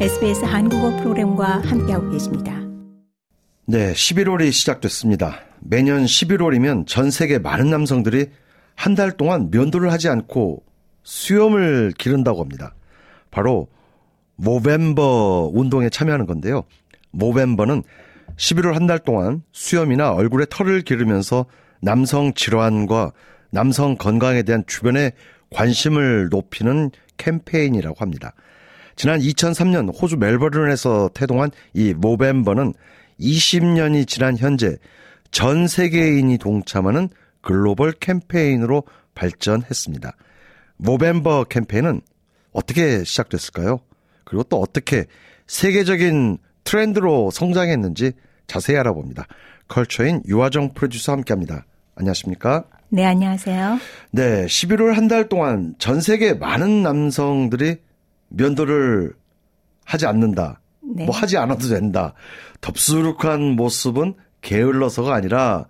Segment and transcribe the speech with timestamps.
[0.00, 2.52] SBS 한국어 프로그램과 함께하고 계십니다.
[3.66, 5.40] 네, 11월이 시작됐습니다.
[5.60, 8.26] 매년 11월이면 전 세계 많은 남성들이
[8.76, 10.62] 한 달 동안 면도를 하지 않고
[11.04, 12.74] 수염을 기른다고 합니다.
[13.30, 13.68] 바로
[14.36, 16.64] 모벤버 운동에 참여하는 건데요.
[17.12, 17.82] 모벤버는
[18.36, 21.46] 11월 한 달 동안 수염이나 얼굴에 털을 기르면서
[21.80, 23.12] 남성 질환과
[23.50, 25.12] 남성 건강에 대한 주변의
[25.50, 28.34] 관심을 높이는 캠페인이라고 합니다.
[28.96, 32.74] 지난 2003년 호주 멜버른에서 태동한 이 모벤버는
[33.20, 34.76] 20년이 지난 현재
[35.30, 37.08] 전 세계인이 동참하는
[37.40, 38.84] 글로벌 캠페인으로
[39.14, 40.12] 발전했습니다.
[40.76, 42.00] 모벤버 캠페인은
[42.52, 43.80] 어떻게 시작됐을까요?
[44.24, 45.06] 그리고 또 어떻게
[45.46, 48.12] 세계적인 트렌드로 성장했는지
[48.46, 49.26] 자세히 알아봅니다.
[49.68, 51.64] 컬처인 유화정 프로듀서와 함께 합니다.
[51.96, 52.64] 안녕하십니까?
[52.88, 53.78] 네, 안녕하세요.
[54.12, 57.76] 네, 11월 한 달 동안 전 세계 많은 남성들이
[58.36, 59.12] 면도를
[59.84, 60.60] 하지 않는다.
[60.82, 61.04] 네.
[61.06, 62.14] 뭐 하지 않아도 된다.
[62.60, 65.66] 덥수룩한 모습은 게을러서가 아니라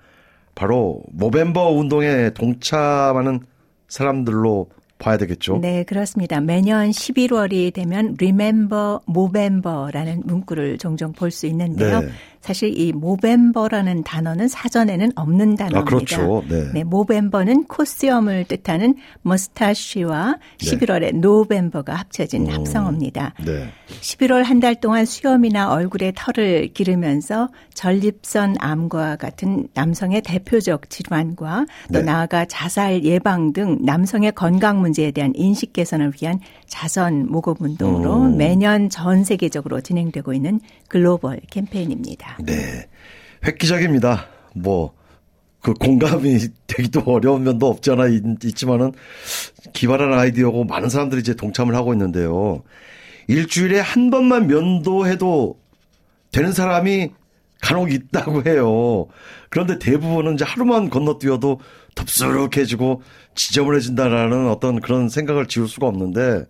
[0.54, 3.40] 바로 모벤버 운동에 동참하는
[3.88, 5.58] 사람들로 봐야 되겠죠.
[5.58, 6.40] 네, 그렇습니다.
[6.40, 12.00] 매년 11월이 되면 Remember Movember라는 문구를 종종 볼 수 있는데요.
[12.00, 12.08] 네.
[12.44, 15.80] 사실 이 모벤버라는 단어는 사전에는 없는 단어입니다.
[15.80, 16.44] 아, 그렇죠.
[16.46, 16.72] 네.
[16.74, 23.32] 네 모벤버는 코스염을 뜻하는 머스타쉬와 11월에 노벤버가 합쳐진 음, 합성어입니다.
[23.46, 23.68] 네.
[24.00, 31.98] 11월 한 달 동안 수염이나 얼굴에 털을 기르면서 전립선 암과 같은 남성의 대표적 질환과 또
[31.98, 32.02] 네.
[32.02, 38.36] 나아가 자살 예방 등 남성의 건강 문제에 대한 인식 개선을 위한 자선 모금 운동으로 음.
[38.38, 42.33] 매년 전 세계적으로 진행되고 있는 글로벌 캠페인입니다.
[42.40, 42.86] 네.
[43.44, 44.26] 획기적입니다.
[44.54, 44.94] 뭐,
[45.60, 48.22] 그 공감이 되기도 어려운 면도 없지 않아 있,
[48.54, 48.92] 지만은
[49.72, 52.62] 기발한 아이디어고 많은 사람들이 이제 동참을 하고 있는데요.
[53.28, 55.58] 일주일에 한 번만 면도해도
[56.32, 57.10] 되는 사람이
[57.62, 59.06] 간혹 있다고 해요.
[59.48, 61.60] 그런데 대부분은 이제 하루만 건너뛰어도
[61.94, 63.00] 덥수룩해지고
[63.34, 66.44] 지저분해진다라는 어떤 그런 생각을 지울 수가 없는데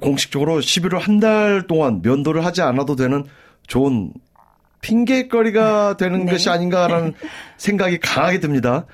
[0.00, 3.24] 공식적으로 11월 한 달 동안 면도를 하지 않아도 되는
[3.66, 4.12] 좋은
[4.82, 6.32] 핑계거리가 되는 네.
[6.32, 7.14] 것이 아닌가라는
[7.56, 8.84] 생각이 강하게 듭니다.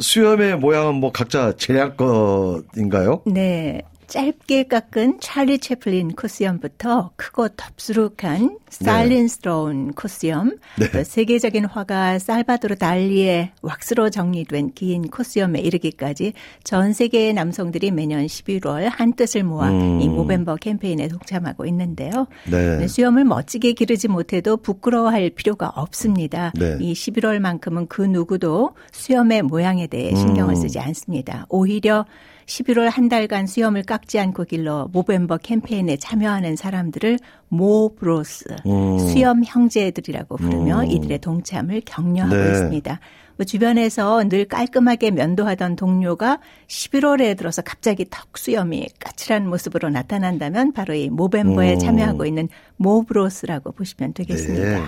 [0.00, 3.22] 수염의 모양은 뭐 각자 재량것인가요?
[3.26, 3.82] 네.
[4.06, 9.92] 짧게 깎은 찰리 채플린 코스염부터 크고 덥수룩한 스타일린스러운 네.
[9.96, 11.04] 코스염, 네.
[11.04, 19.14] 세계적인 화가 살바도르 달리의 왁스로 정리된 긴 코스염에 이르기까지 전 세계의 남성들이 매년 11월 한
[19.14, 20.00] 뜻을 모아 음.
[20.00, 22.26] 이 모벤버 캠페인에 동참하고 있는데요.
[22.50, 22.86] 네.
[22.86, 26.52] 수염을 멋지게 기르지 못해도 부끄러워할 필요가 없습니다.
[26.54, 26.76] 네.
[26.80, 30.60] 이 11월만큼은 그 누구도 수염의 모양에 대해 신경을 음.
[30.60, 31.46] 쓰지 않습니다.
[31.48, 32.04] 오히려
[32.46, 37.18] 11월 한 달간 수염을 깎지 않고 길러 모벤버 캠페인에 참여하는 사람들을
[37.48, 38.98] 모브로스, 음.
[38.98, 40.86] 수염 형제들이라고 부르며 음.
[40.86, 42.52] 이들의 동참을 격려하고 네.
[42.52, 43.00] 있습니다.
[43.36, 50.94] 뭐 주변에서 늘 깔끔하게 면도하던 동료가 11월에 들어서 갑자기 턱 수염이 까칠한 모습으로 나타난다면 바로
[50.94, 51.78] 이 모벤버에 음.
[51.78, 54.78] 참여하고 있는 모브로스라고 보시면 되겠습니다.
[54.78, 54.82] 네.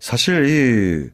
[0.00, 1.10] 사실 이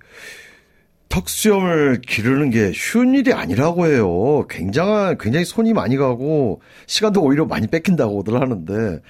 [1.12, 4.46] 턱수염을 기르는 게 쉬운 일이 아니라고 해요.
[4.48, 9.00] 굉장한, 굉장히 손이 많이 가고, 시간도 오히려 많이 뺏긴다고들 하는데,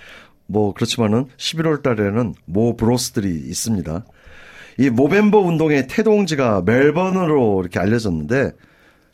[0.46, 4.04] 뭐, 그렇지만은 11월 달에는 모 브로스들이 있습니다.
[4.78, 8.50] 이 모벤버 운동의 태동지가 멜번으로 이렇게 알려졌는데,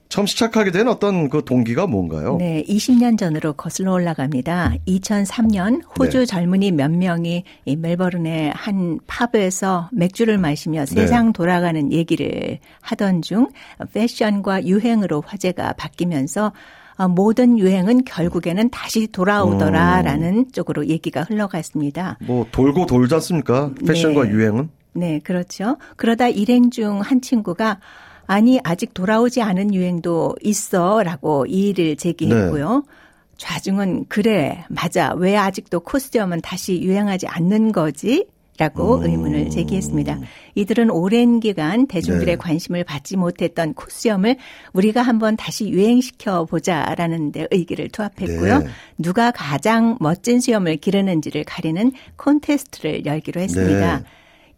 [0.08, 2.36] 처음 시작하게 된 어떤 그 동기가 뭔가요?
[2.38, 4.74] 네, 20년 전으로 거슬러 올라갑니다.
[4.86, 6.26] 2003년 호주 네.
[6.26, 10.86] 젊은이 몇 명이 이 멜버른의 한 팝에서 맥주를 마시며 네.
[10.86, 13.48] 세상 돌아가는 얘기를 하던 중
[13.92, 16.52] 패션과 유행으로 화제가 바뀌면서
[16.96, 20.50] 어, 모든 유행은 결국에는 다시 돌아오더라라는 음.
[20.50, 22.16] 쪽으로 얘기가 흘러갔습니다.
[22.22, 23.72] 뭐 돌고 돌지 않습니까?
[23.86, 24.30] 패션과 네.
[24.30, 24.70] 유행은?
[24.94, 25.76] 네, 그렇죠.
[25.96, 27.78] 그러다 일행 중 한 친구가
[28.28, 32.84] 아니 아직 돌아오지 않은 유행도 있어라고 이의를 제기했고요.
[32.86, 32.92] 네.
[33.38, 38.26] 좌중은 그래 맞아 왜 아직도 코스튬은 다시 유행하지 않는 거지?
[38.58, 39.04] 라고 음.
[39.04, 40.18] 의문을 제기했습니다.
[40.56, 42.36] 이들은 오랜 기간 대중들의 네.
[42.36, 44.36] 관심을 받지 못했던 코스염을
[44.72, 48.58] 우리가 한번 다시 유행시켜 보자라는 데 의기를 투합했고요.
[48.58, 48.66] 네.
[48.98, 53.98] 누가 가장 멋진 수염을 기르는지를 가리는 콘테스트를 열기로 했습니다.
[53.98, 54.04] 네.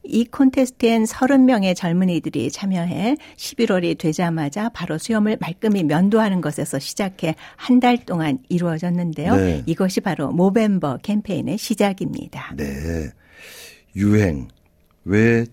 [0.02, 7.96] 이 콘테스트엔 30명의 젊은이들이 참여해 11월이 되자마자 바로 수염을 말끔히 면도하는 것에서 시작해 한 달
[8.04, 9.36] 동안 이루어졌는데요.
[9.36, 9.62] 네.
[9.64, 12.54] 이것이 바로 모벤버 캠페인의 시작입니다.
[12.56, 13.08] 네.
[13.96, 14.48] 유행.
[15.04, 15.46] 왜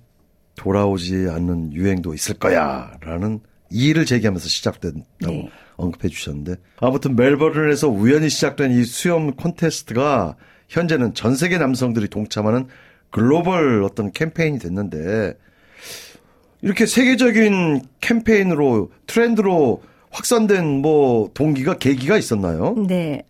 [0.55, 2.97] 돌아오지 않는 유행도 있을 거야.
[3.01, 3.39] 라는
[3.69, 5.49] 이의를 제기하면서 시작된다고 네.
[5.77, 10.35] 언급해 주셨는데 아무튼 멜버른에서 우연히 시작된 이 수염 콘테스트가
[10.67, 12.67] 현재는 전 세계 남성들이 동참하는
[13.09, 15.33] 글로벌 어떤 캠페인이 됐는데
[16.61, 22.75] 이렇게 세계적인 캠페인으로 트렌드로 확산된 뭐 동기가 계기가 있었나요?
[22.87, 23.23] 네.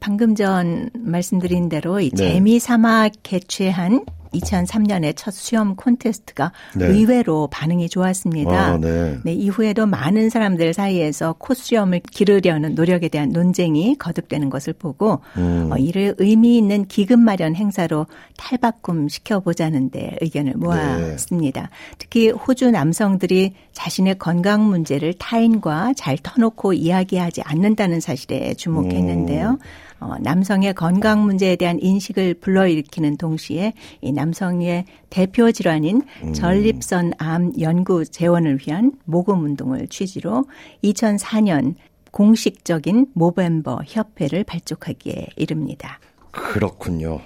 [0.00, 2.16] 방금 전 말씀드린 대로 이 네.
[2.34, 4.04] 재미 삼아 개최한
[4.34, 6.86] 2003년에 첫 수염 콘테스트가 네.
[6.86, 8.50] 의외로 반응이 좋았습니다.
[8.50, 9.18] 아, 네.
[9.24, 9.32] 네.
[9.32, 15.70] 이후에도 많은 사람들 사이에서 콧수염을 기르려는 노력에 대한 논쟁이 거듭되는 것을 보고 음.
[15.72, 21.60] 어, 이를 의미 있는 기금 마련 행사로 탈바꿈 시켜보자는데 의견을 모았습니다.
[21.62, 21.68] 네.
[21.98, 29.50] 특히 호주 남성들이 자신의 건강 문제를 타인과 잘 터놓고 이야기하지 않는다는 사실에 주목했는데요.
[29.50, 29.58] 음.
[30.00, 36.32] 어, 남성의 건강 문제에 대한 인식을 불러일으키는 동시에 이 남성의 대표 질환인 음.
[36.32, 40.44] 전립선 암 연구 재원을 위한 모금 운동을 취지로
[40.82, 41.74] 2004년
[42.10, 45.98] 공식적인 모벤버 협회를 발족하기에 이릅니다.
[46.30, 47.20] 그렇군요.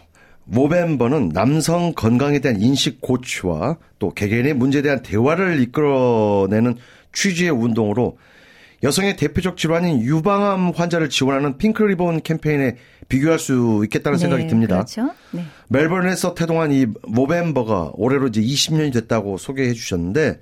[0.45, 6.77] 모벤버는 남성 건강에 대한 인식 고취와 또 개개인의 문제에 대한 대화를 이끌어내는
[7.13, 8.17] 취지의 운동으로
[8.83, 12.77] 여성의 대표적 질환인 유방암 환자를 지원하는 핑크리본 캠페인에
[13.09, 14.77] 비교할 수 있겠다는 네, 생각이 듭니다.
[14.77, 15.11] 그렇죠.
[15.33, 15.45] 네.
[15.69, 20.41] 멜버른에서 태동한 이 모벤버가 올해로 이제 20년이 됐다고 소개해 주셨는데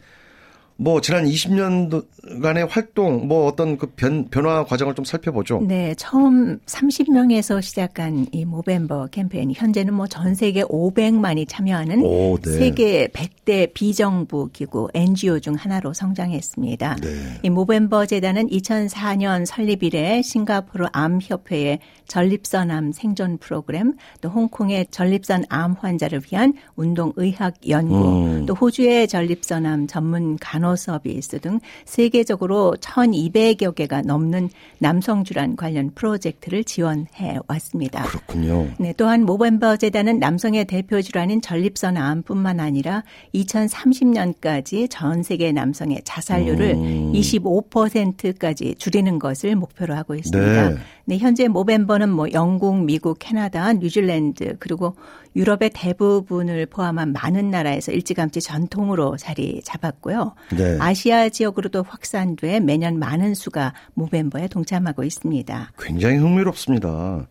[0.79, 5.61] 뭐 지난 20년간의 활동 뭐 어떤 그 변, 변화 과정을 좀 살펴보죠.
[5.63, 12.51] 네, 처음 30명에서 시작한 이 모벰버 캠페인 현재는 뭐 전 세계 500만이 참여하는 오, 네.
[12.53, 16.97] 세계 100대 비정부 기구 NGO 중 하나로 성장했습니다.
[17.03, 17.09] 네.
[17.43, 24.87] 이 모벰버 재단은 2004년 설립 이래 싱가포르 암 협회의 전립선 암 생존 프로그램, 또 홍콩의
[24.91, 28.47] 전립선 암 환자를 위한 운동 의학 연구, 음.
[28.47, 34.49] 또 호주의 전립선 암 전문 간호 서비스 등 세계적으로 1,200여 개가 넘는
[34.79, 38.03] 남성 질환 관련 프로젝트를 지원해 왔습니다.
[38.05, 38.69] 그렇군요.
[38.79, 43.05] 네, 또한 모벤버 재단은 남성의 대표 질환인 전립선 암뿐만 아니라
[43.35, 47.13] 2030년까지 전 세계 남성의 자살률을 음.
[47.13, 50.71] 25%까지 줄이는 것을 목표로 하고 있습니다.
[50.71, 50.77] 네.
[51.09, 54.97] 네, 현재 모벤버는 뭐 영국, 미국, 캐나다, 뉴질랜드 그리고
[55.37, 60.35] 유럽의 대부분을 포함한 많은 나라에서 일찌감치 전통으로 자리 잡았고요.
[60.57, 60.77] 네.
[60.81, 65.73] 아시아 지역으로도 확산돼 매년 많은 수가 모벤버에 동참하고 있습니다.
[65.79, 67.29] 굉장히 흥미롭습니다.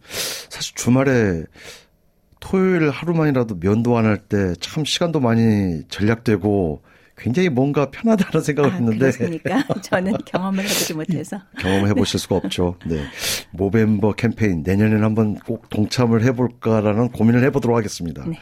[0.50, 1.44] 사실 주말에
[2.40, 6.82] 토요일 하루만이라도 면도 안 할 때 참 시간도 많이 절약되고
[7.18, 8.98] 굉장히 뭔가 편하다는 생각을 아, 했는데.
[8.98, 9.64] 그렇습니까?
[9.82, 11.40] 저는 경험을 해보지 못해서.
[11.60, 12.76] 경험해 보실 수가 없죠.
[12.86, 13.04] 네.
[13.52, 18.26] 모벤버 캠페인 내년에는 한번 꼭 동참을 해볼까라는 고민을 해보도록 하겠습니다.
[18.28, 18.40] 네.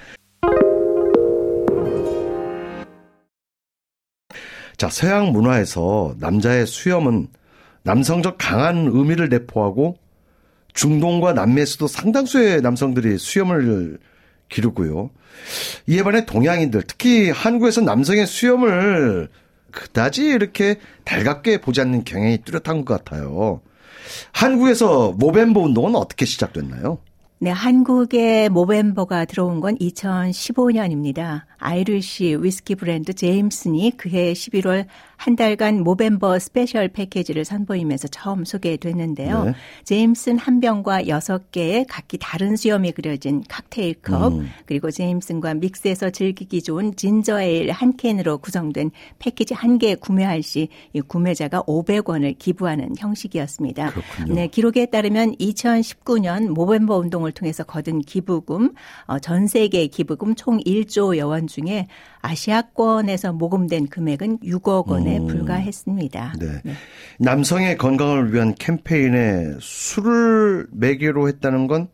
[4.76, 7.28] 자, 서양 문화에서 남자의 수염은
[7.84, 9.98] 남성적 강한 의미를 내포하고
[10.74, 14.00] 중동과 남미에서도 상당수의 남성들이 수염을
[14.54, 15.10] 기르고요.
[15.88, 19.30] 이에 반해 동양인들, 특히 한국에서 남성의 수염을
[19.72, 23.62] 그다지 이렇게 달갑게 보지 않는 경향이 뚜렷한 것 같아요.
[24.32, 27.00] 한국에서 모벰버 운동은 어떻게 시작됐나요?
[27.40, 31.42] 네, 한국에 모벰버가 들어온 건 2015년입니다.
[31.58, 34.86] Irish 위스키 브랜드 제임슨이 그해 11월
[35.24, 39.46] 한 달간 모벰버 special 패키지를 선보이면서 처음 소개됐는데요.
[39.46, 39.54] 네.
[39.86, 44.50] 제임슨 한 병과 6개의 각기 다른 수염이 그려진 칵테일 컵, 음.
[44.66, 50.68] 그리고 제임슨과 믹스해서 즐기기 좋은 ginger ale 한 캔으로 구성된 패키지 한 개 구매할 시
[51.08, 53.92] 구매자가 500원을 기부하는 형식이었습니다.
[53.92, 54.34] 그렇군요.
[54.36, 58.74] 네, 기록에 따르면 2019년 모벰버 운동을 통해서 거둔 기부금,
[59.08, 61.88] 어, 전 세계 기부금 총 1조 여원 중에
[62.22, 65.13] 아시아권에서 모금된 금액은 6억 원에 음.
[65.20, 66.34] 불과했습니다.
[66.40, 66.48] 네.
[66.64, 66.74] 네.
[67.20, 71.88] 남성의 건강을 위한 캠페인에 술을 매개로 했다는 건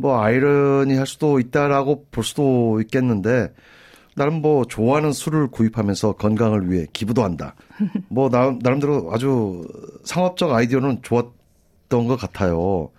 [0.00, 3.52] 뭐 아이러니할 수도 있다라고 볼 수도 있겠는데
[4.16, 7.54] 나름 뭐 좋아하는 술을 구입하면서 건강을 위해 기부도 한다.
[8.08, 9.66] 뭐 나름, 나름대로 아주
[10.04, 12.90] 상업적 아이디어는 좋았던 것 같아요.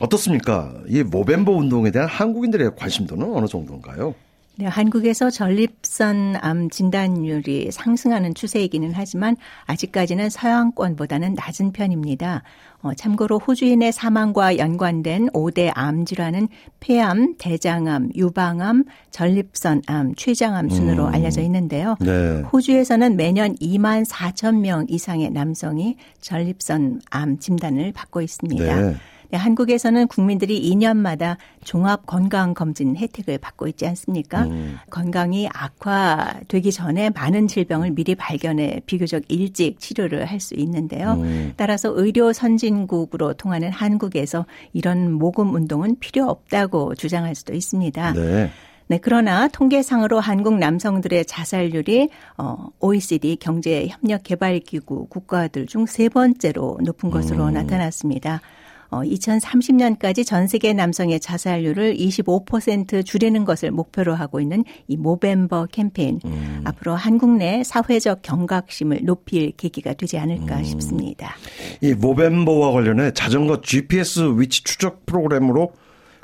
[0.00, 0.74] 어떻습니까?
[0.88, 4.14] 이 모벤버 운동에 대한 한국인들의 관심도는 어느 정도인가요?
[4.56, 12.44] 네, 한국에서 전립선 암 진단율이 상승하는 추세이기는 하지만 아직까지는 서양권보다는 낮은 편입니다.
[12.80, 21.14] 어, 참고로 호주인의 사망과 연관된 5대 암 질환은 폐암, 대장암, 유방암, 전립선암, 췌장암 순으로 음.
[21.14, 21.96] 알려져 있는데요.
[22.00, 22.42] 네.
[22.52, 28.80] 호주에서는 매년 2만 4천 명 이상의 남성이 전립선암 진단을 받고 있습니다.
[28.80, 28.94] 네.
[29.30, 34.44] 네, 한국에서는 국민들이 2년마다 종합 건강 검진 혜택을 받고 있지 않습니까?
[34.44, 34.78] 음.
[34.90, 41.12] 건강이 악화되기 전에 많은 질병을 미리 발견해 비교적 일찍 치료를 할 수 있는데요.
[41.14, 41.54] 음.
[41.56, 48.12] 따라서 의료 선진국으로 통하는 한국에서 이런 모금 운동은 필요 없다고 주장할 수도 있습니다.
[48.12, 48.50] 네.
[48.86, 56.10] 네, 그러나 통계상으로 한국 남성들의 자살률이 어 OECD 경제 협력 개발 기구 국가들 중 세
[56.10, 57.54] 번째로 높은 것으로 음.
[57.54, 58.42] 나타났습니다.
[58.90, 66.20] 어 2030년까지 전 세계 남성의 자살률을 25% 줄이는 것을 목표로 하고 있는 이 모벤버 캠페인
[66.24, 66.62] 음.
[66.64, 70.64] 앞으로 한국 내 사회적 경각심을 높일 계기가 되지 않을까 음.
[70.64, 71.34] 싶습니다.
[71.80, 75.72] 이 모벤버와 관련해 자전거 GPS 위치 추적 프로그램으로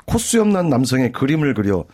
[0.05, 1.85] 코스 없는 남성의 그림을 그려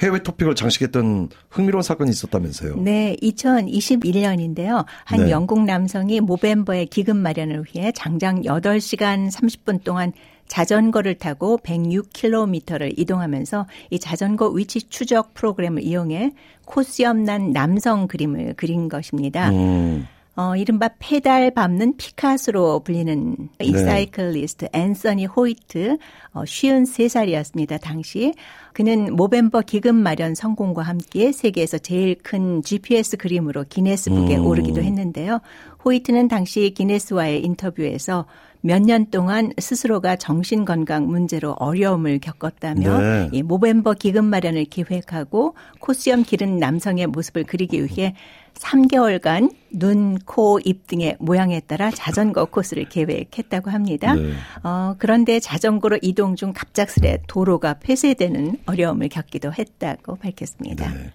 [0.00, 2.76] 해외 토픽을 장식했던 흥미로운 사건이 있었다면서요.
[2.76, 4.84] 네, 2021년인데요.
[5.04, 5.30] 한 네.
[5.30, 10.12] 영국 남성이 모벤버의 기금 마련을 위해 장장 8시간 30분 동안
[10.48, 16.32] 자전거를 타고 106km를 이동하면서 이 자전거 위치 추적 프로그램을 이용해
[16.64, 19.50] 콧수염 난 남성 그림을 그린 것입니다.
[19.50, 20.06] 음.
[20.36, 23.64] 어, 이른바 페달 밟는 피카소로 불리는 네.
[23.64, 25.98] 이 cyclist 앤서니 호이트
[26.32, 27.80] 어, 53살이었습니다.
[27.80, 28.32] 당시
[28.72, 34.46] 그는 모벰버 기금 마련 성공과 함께 세계에서 제일 큰 GPS 그림으로 기네스북에 음.
[34.46, 35.40] 오르기도 했는데요.
[35.84, 38.26] 호이트는 당시 기네스와의 인터뷰에서
[38.62, 43.28] 몇 년 동안 스스로가 정신 건강 문제로 어려움을 겪었다며 네.
[43.32, 48.14] 이 모벤버 기금 마련을 기획하고 코수염 기른 남성의 모습을 그리기 위해
[48.54, 54.14] 3개월간 눈, 코, 입 등의 모양에 따라 자전거 코스를 계획했다고 합니다.
[54.14, 54.32] 네.
[54.62, 60.92] 어, 그런데 자전거로 이동 중 갑작스레 도로가 폐쇄되는 어려움을 겪기도 했다고 밝혔습니다.
[60.92, 61.12] 네.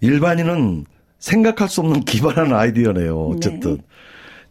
[0.00, 0.86] 일반인은
[1.20, 3.16] 생각할 수 없는 기발한 아이디어네요.
[3.28, 3.76] 어쨌든.
[3.76, 3.82] 네.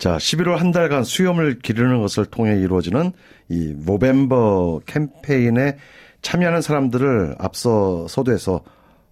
[0.03, 3.13] 자, 11월 한 달간 수염을 기르는 것을 통해 이루어지는
[3.47, 5.77] 이 모벤버 캠페인에
[6.21, 8.65] 참여하는 사람들을 앞서 서두에서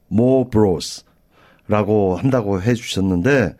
[0.09, 1.05] 모 브로스
[1.69, 3.55] 라고 한다고 해 주셨는데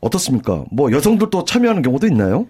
[0.00, 0.66] 어떻습니까?
[0.70, 2.46] 뭐 여성들도 참여하는 경우도 있나요?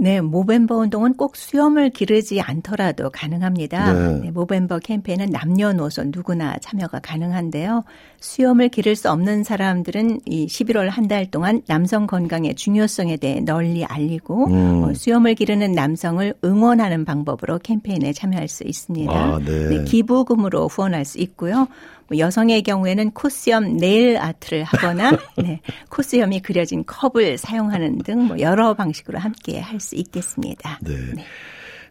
[0.00, 3.92] 네, 모벤버 운동은 꼭 수염을 기르지 않더라도 가능합니다.
[3.92, 4.20] 네.
[4.22, 7.84] 네, 모벤버 캠페인은 남녀노소 누구나 참여가 가능한데요.
[8.20, 13.84] 수염을 기를 수 없는 사람들은 이 11월 한 달 동안 남성 건강의 중요성에 대해 널리
[13.84, 14.84] 알리고 음.
[14.84, 19.12] 어, 수염을 기르는 남성을 응원하는 방법으로 캠페인에 참여할 수 있습니다.
[19.12, 19.68] 아, 네.
[19.68, 21.66] 네, 기부금으로 후원할 수 있고요.
[22.10, 28.74] 뭐 여성의 경우에는 코스염 네일 아트를 하거나 네, 코스염이 그려진 컵을 사용하는 등 뭐 여러
[28.74, 30.78] 방식으로 함께 할 수 있겠습니다.
[30.82, 30.94] 네.
[31.14, 31.24] 네.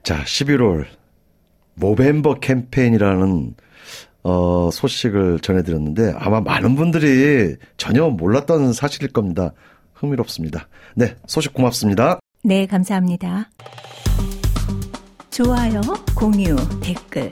[0.04, 0.86] 자, 11월
[1.76, 3.56] 모벤버 캠페인이라는
[4.24, 9.54] 어, 소식을 전해드렸는데 아마 많은 분들이 전혀 몰랐던 사실일 겁니다.
[9.94, 10.68] 흥미롭습니다.
[10.96, 12.20] 네, 소식 고맙습니다.
[12.44, 13.50] 네, 감사합니다.
[15.32, 15.82] 좋아요,
[16.16, 17.32] 공유, 댓글.